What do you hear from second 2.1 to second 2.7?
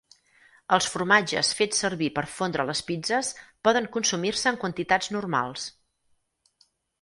per fondre a